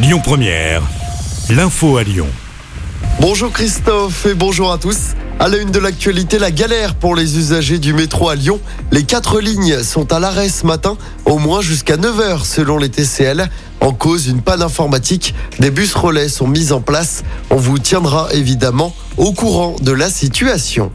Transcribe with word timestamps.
Lyon 0.00 0.20
Première, 0.22 0.82
l'info 1.50 1.96
à 1.96 2.04
Lyon. 2.04 2.28
Bonjour 3.20 3.50
Christophe 3.50 4.26
et 4.26 4.34
bonjour 4.34 4.70
à 4.70 4.78
tous. 4.78 5.16
À 5.40 5.48
la 5.48 5.56
une 5.56 5.72
de 5.72 5.80
l'actualité, 5.80 6.38
la 6.38 6.52
galère 6.52 6.94
pour 6.94 7.16
les 7.16 7.36
usagers 7.36 7.80
du 7.80 7.92
métro 7.92 8.28
à 8.28 8.36
Lyon. 8.36 8.60
Les 8.92 9.02
quatre 9.02 9.40
lignes 9.40 9.82
sont 9.82 10.12
à 10.12 10.20
l'arrêt 10.20 10.50
ce 10.50 10.64
matin, 10.66 10.96
au 11.24 11.38
moins 11.38 11.62
jusqu'à 11.62 11.96
9h 11.96 12.44
selon 12.44 12.78
les 12.78 12.90
TCL. 12.90 13.50
En 13.80 13.92
cause, 13.92 14.28
une 14.28 14.40
panne 14.40 14.62
informatique. 14.62 15.34
Des 15.58 15.72
bus 15.72 15.92
relais 15.94 16.28
sont 16.28 16.46
mis 16.46 16.70
en 16.70 16.80
place. 16.80 17.24
On 17.50 17.56
vous 17.56 17.80
tiendra 17.80 18.28
évidemment 18.32 18.94
au 19.16 19.32
courant 19.32 19.74
de 19.82 19.90
la 19.90 20.10
situation. 20.10 20.92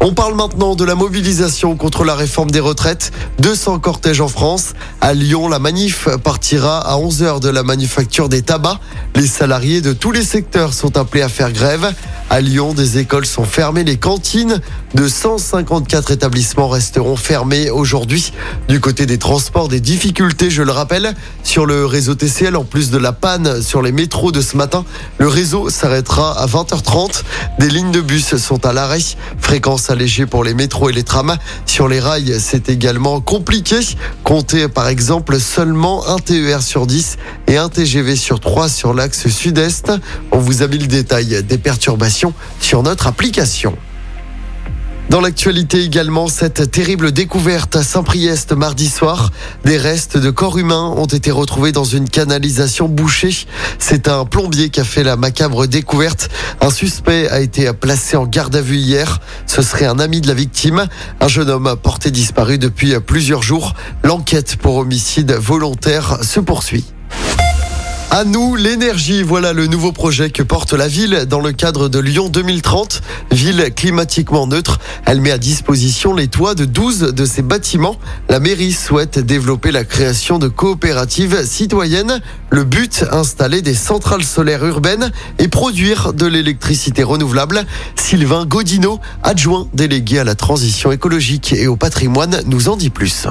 On 0.00 0.12
parle 0.12 0.34
maintenant 0.34 0.74
de 0.74 0.84
la 0.84 0.94
mobilisation 0.94 1.74
contre 1.76 2.04
la 2.04 2.14
réforme 2.14 2.50
des 2.50 2.60
retraites. 2.60 3.12
200 3.38 3.78
cortèges 3.78 4.20
en 4.20 4.28
France. 4.28 4.74
À 5.00 5.14
Lyon, 5.14 5.48
la 5.48 5.58
manif 5.58 6.08
partira 6.22 6.80
à 6.80 6.98
11h 6.98 7.40
de 7.40 7.48
la 7.48 7.62
manufacture 7.62 8.28
des 8.28 8.42
tabacs. 8.42 8.78
Les 9.14 9.26
salariés 9.26 9.80
de 9.80 9.92
tous 9.92 10.12
les 10.12 10.22
secteurs 10.22 10.74
sont 10.74 10.96
appelés 10.98 11.22
à 11.22 11.28
faire 11.28 11.50
grève. 11.50 11.94
À 12.28 12.40
Lyon, 12.40 12.74
des 12.74 12.98
écoles 12.98 13.24
sont 13.24 13.44
fermées. 13.44 13.84
Les 13.84 13.98
cantines 13.98 14.60
de 14.94 15.06
154 15.06 16.10
établissements 16.10 16.68
resteront 16.68 17.14
fermées 17.14 17.70
aujourd'hui. 17.70 18.32
Du 18.68 18.80
côté 18.80 19.06
des 19.06 19.16
transports, 19.16 19.68
des 19.68 19.78
difficultés, 19.78 20.50
je 20.50 20.62
le 20.62 20.72
rappelle, 20.72 21.14
sur 21.44 21.66
le 21.66 21.86
réseau 21.86 22.16
TCL, 22.16 22.56
en 22.56 22.64
plus 22.64 22.90
de 22.90 22.98
la 22.98 23.12
panne 23.12 23.62
sur 23.62 23.80
les 23.80 23.92
métros 23.92 24.32
de 24.32 24.40
ce 24.40 24.56
matin. 24.56 24.84
Le 25.18 25.28
réseau 25.28 25.70
s'arrêtera 25.70 26.36
à 26.40 26.46
20h30. 26.46 27.22
Des 27.60 27.68
lignes 27.68 27.92
de 27.92 28.00
bus 28.00 28.36
sont 28.36 28.66
à 28.66 28.72
l'arrêt. 28.72 28.98
Fréquence 29.38 29.88
allégée 29.90 30.26
pour 30.26 30.42
les 30.42 30.54
métros 30.54 30.90
et 30.90 30.92
les 30.92 31.04
trams. 31.04 31.36
Sur 31.64 31.86
les 31.86 32.00
rails, 32.00 32.40
c'est 32.40 32.68
également 32.68 33.20
compliqué. 33.20 33.78
Comptez 34.24 34.66
par 34.66 34.88
exemple 34.88 35.38
seulement 35.38 36.08
un 36.08 36.18
TER 36.18 36.60
sur 36.60 36.88
10 36.88 37.18
et 37.46 37.56
un 37.56 37.68
TGV 37.68 38.16
sur 38.16 38.40
3 38.40 38.68
sur 38.68 38.94
l'axe 38.94 39.28
sud-est. 39.28 39.92
On 40.32 40.38
vous 40.38 40.62
a 40.62 40.66
mis 40.66 40.78
le 40.78 40.88
détail 40.88 41.44
des 41.44 41.58
perturbations 41.58 42.15
sur 42.60 42.82
notre 42.82 43.06
application. 43.06 43.76
Dans 45.08 45.20
l'actualité 45.20 45.84
également, 45.84 46.26
cette 46.26 46.72
terrible 46.72 47.12
découverte 47.12 47.76
à 47.76 47.84
Saint-Priest 47.84 48.52
mardi 48.52 48.88
soir. 48.88 49.30
Des 49.64 49.78
restes 49.78 50.18
de 50.18 50.30
corps 50.30 50.58
humains 50.58 50.92
ont 50.96 51.06
été 51.06 51.30
retrouvés 51.30 51.70
dans 51.70 51.84
une 51.84 52.08
canalisation 52.08 52.88
bouchée. 52.88 53.46
C'est 53.78 54.08
un 54.08 54.24
plombier 54.24 54.68
qui 54.68 54.80
a 54.80 54.84
fait 54.84 55.04
la 55.04 55.14
macabre 55.14 55.68
découverte. 55.68 56.28
Un 56.60 56.70
suspect 56.70 57.28
a 57.28 57.38
été 57.38 57.72
placé 57.72 58.16
en 58.16 58.26
garde 58.26 58.56
à 58.56 58.60
vue 58.60 58.78
hier. 58.78 59.20
Ce 59.46 59.62
serait 59.62 59.86
un 59.86 60.00
ami 60.00 60.20
de 60.20 60.26
la 60.26 60.34
victime. 60.34 60.86
Un 61.20 61.28
jeune 61.28 61.50
homme 61.50 61.76
porté 61.80 62.10
disparu 62.10 62.58
depuis 62.58 62.98
plusieurs 62.98 63.44
jours. 63.44 63.74
L'enquête 64.02 64.56
pour 64.56 64.74
homicide 64.74 65.30
volontaire 65.30 66.18
se 66.22 66.40
poursuit. 66.40 66.95
À 68.10 68.24
nous 68.24 68.54
l'énergie, 68.54 69.22
voilà 69.22 69.52
le 69.52 69.66
nouveau 69.66 69.90
projet 69.90 70.30
que 70.30 70.42
porte 70.42 70.72
la 70.72 70.86
ville 70.88 71.26
dans 71.28 71.40
le 71.40 71.52
cadre 71.52 71.88
de 71.88 71.98
Lyon 71.98 72.28
2030, 72.28 73.02
ville 73.32 73.72
climatiquement 73.74 74.46
neutre. 74.46 74.78
Elle 75.04 75.20
met 75.20 75.32
à 75.32 75.38
disposition 75.38 76.14
les 76.14 76.28
toits 76.28 76.54
de 76.54 76.64
12 76.64 77.12
de 77.12 77.24
ses 77.26 77.42
bâtiments. 77.42 77.96
La 78.28 78.38
mairie 78.40 78.72
souhaite 78.72 79.18
développer 79.18 79.72
la 79.72 79.84
création 79.84 80.38
de 80.38 80.48
coopératives 80.48 81.44
citoyennes. 81.44 82.22
Le 82.48 82.64
but, 82.64 83.04
installer 83.10 83.60
des 83.60 83.74
centrales 83.74 84.24
solaires 84.24 84.64
urbaines 84.64 85.10
et 85.38 85.48
produire 85.48 86.12
de 86.14 86.26
l'électricité 86.26 87.02
renouvelable. 87.02 87.66
Sylvain 87.96 88.46
Godineau, 88.46 89.00
adjoint 89.24 89.68
délégué 89.74 90.20
à 90.20 90.24
la 90.24 90.36
transition 90.36 90.92
écologique 90.92 91.52
et 91.52 91.66
au 91.66 91.76
patrimoine, 91.76 92.40
nous 92.46 92.68
en 92.68 92.76
dit 92.76 92.90
plus. 92.90 93.26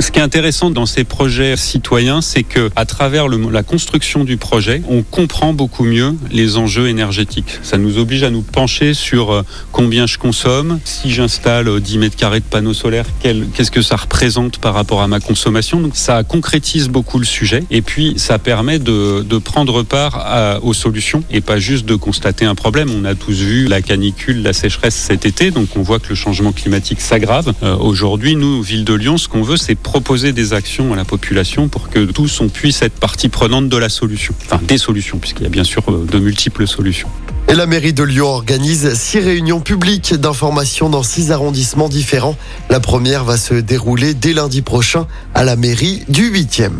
Ce 0.00 0.12
qui 0.12 0.20
est 0.20 0.22
intéressant 0.22 0.70
dans 0.70 0.86
ces 0.86 1.02
projets 1.02 1.56
citoyens, 1.56 2.20
c'est 2.20 2.44
que 2.44 2.70
à 2.76 2.84
travers 2.84 3.26
la 3.28 3.62
construction 3.64 4.22
du 4.22 4.36
projet, 4.36 4.80
on 4.88 5.02
comprend 5.02 5.52
beaucoup 5.52 5.82
mieux 5.82 6.14
les 6.30 6.56
enjeux 6.56 6.88
énergétiques. 6.88 7.58
Ça 7.62 7.78
nous 7.78 7.98
oblige 7.98 8.22
à 8.22 8.30
nous 8.30 8.42
pencher 8.42 8.94
sur 8.94 9.32
euh, 9.32 9.42
combien 9.72 10.06
je 10.06 10.16
consomme, 10.16 10.78
si 10.84 11.10
j'installe 11.10 11.80
10 11.80 11.96
euh, 11.96 12.00
mètres 12.00 12.16
carrés 12.16 12.38
de 12.38 12.44
panneaux 12.44 12.74
solaires, 12.74 13.06
qu'est-ce 13.20 13.72
que 13.72 13.82
ça 13.82 13.96
représente 13.96 14.58
par 14.58 14.74
rapport 14.74 15.02
à 15.02 15.08
ma 15.08 15.18
consommation? 15.18 15.80
Donc 15.80 15.96
ça 15.96 16.22
concrétise 16.22 16.88
beaucoup 16.88 17.18
le 17.18 17.24
sujet 17.24 17.64
et 17.70 17.82
puis 17.82 18.14
ça 18.18 18.38
permet 18.38 18.78
de, 18.78 19.38
prendre 19.38 19.82
part 19.82 20.60
aux 20.62 20.74
solutions 20.74 21.24
et 21.30 21.40
pas 21.40 21.58
juste 21.58 21.86
de 21.86 21.96
constater 21.96 22.44
un 22.44 22.54
problème. 22.54 22.90
On 22.90 23.04
a 23.04 23.14
tous 23.14 23.40
vu 23.40 23.66
la 23.66 23.82
canicule, 23.82 24.42
la 24.42 24.52
sécheresse 24.52 24.94
cet 24.94 25.26
été, 25.26 25.50
donc 25.50 25.76
on 25.76 25.82
voit 25.82 25.98
que 25.98 26.10
le 26.10 26.14
changement 26.14 26.52
climatique 26.52 27.00
s'aggrave. 27.00 27.52
Euh, 27.62 27.76
Aujourd'hui, 27.76 28.36
nous, 28.36 28.62
ville 28.62 28.84
de 28.84 28.94
Lyon, 28.94 29.16
ce 29.16 29.28
qu'on 29.28 29.42
veut, 29.42 29.56
c'est 29.56 29.74
proposer 29.88 30.34
des 30.34 30.52
actions 30.52 30.92
à 30.92 30.96
la 30.96 31.06
population 31.06 31.68
pour 31.68 31.88
que 31.88 32.04
tous 32.04 32.42
on 32.42 32.50
puisse 32.50 32.82
être 32.82 33.00
partie 33.00 33.30
prenante 33.30 33.70
de 33.70 33.76
la 33.78 33.88
solution. 33.88 34.34
Enfin, 34.44 34.60
des 34.62 34.76
solutions, 34.76 35.16
puisqu'il 35.16 35.44
y 35.44 35.46
a 35.46 35.48
bien 35.48 35.64
sûr 35.64 35.82
euh, 35.88 36.04
de 36.04 36.18
multiples 36.18 36.66
solutions. 36.66 37.08
Et 37.48 37.54
la 37.54 37.64
mairie 37.64 37.94
de 37.94 38.02
Lyon 38.02 38.26
organise 38.26 38.92
six 38.92 39.18
réunions 39.18 39.60
publiques 39.60 40.12
d'information 40.14 40.90
dans 40.90 41.02
six 41.02 41.32
arrondissements 41.32 41.88
différents. 41.88 42.36
La 42.68 42.80
première 42.80 43.24
va 43.24 43.38
se 43.38 43.54
dérouler 43.54 44.12
dès 44.12 44.34
lundi 44.34 44.60
prochain 44.60 45.06
à 45.34 45.42
la 45.42 45.56
mairie 45.56 46.02
du 46.10 46.30
8e. 46.30 46.72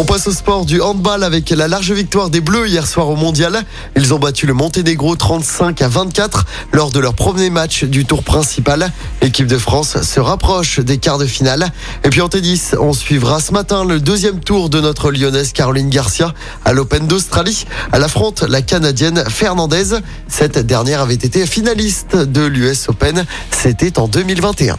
On 0.00 0.04
passe 0.04 0.28
au 0.28 0.32
sport 0.32 0.64
du 0.64 0.80
handball 0.80 1.24
avec 1.24 1.50
la 1.50 1.66
large 1.66 1.90
victoire 1.90 2.30
des 2.30 2.40
Bleus 2.40 2.68
hier 2.68 2.86
soir 2.86 3.08
au 3.08 3.16
Mondial. 3.16 3.64
Ils 3.96 4.14
ont 4.14 4.20
battu 4.20 4.46
le 4.46 4.54
Monténégro 4.54 5.16
35 5.16 5.82
à 5.82 5.88
24 5.88 6.46
lors 6.72 6.92
de 6.92 7.00
leur 7.00 7.14
premier 7.14 7.50
match 7.50 7.82
du 7.82 8.04
tour 8.04 8.22
principal. 8.22 8.92
L'équipe 9.22 9.48
de 9.48 9.58
France 9.58 10.00
se 10.00 10.20
rapproche 10.20 10.78
des 10.78 10.98
quarts 10.98 11.18
de 11.18 11.26
finale. 11.26 11.72
Et 12.04 12.10
puis 12.10 12.20
en 12.20 12.28
tennis, 12.28 12.76
on 12.78 12.92
suivra 12.92 13.40
ce 13.40 13.50
matin 13.50 13.84
le 13.84 13.98
deuxième 13.98 14.38
tour 14.38 14.70
de 14.70 14.80
notre 14.80 15.10
lyonnaise 15.10 15.52
Caroline 15.52 15.90
Garcia 15.90 16.32
à 16.64 16.72
l'Open 16.72 17.08
d'Australie. 17.08 17.66
Elle 17.92 18.04
affronte 18.04 18.42
la 18.42 18.62
Canadienne 18.62 19.24
Fernandez. 19.28 19.98
Cette 20.28 20.58
dernière 20.58 21.00
avait 21.00 21.14
été 21.14 21.44
finaliste 21.44 22.14
de 22.14 22.46
l'US 22.46 22.88
Open. 22.88 23.26
C'était 23.50 23.98
en 23.98 24.06
2021. 24.06 24.78